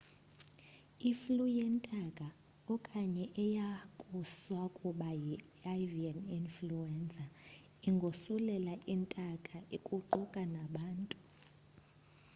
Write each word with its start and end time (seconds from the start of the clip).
iflu 1.09 1.45
yentaka 1.57 2.27
okanye 2.73 3.25
eyakusakuba 3.45 5.09
yi 5.23 5.35
avian 5.75 6.19
ifluenza 6.37 7.25
ingosulela 7.87 8.73
intake 8.93 9.55
kuquka 9.87 10.41
nabantu 10.53 11.17